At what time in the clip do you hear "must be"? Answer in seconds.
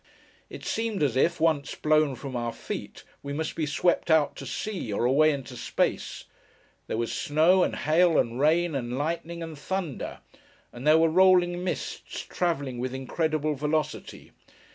3.33-3.67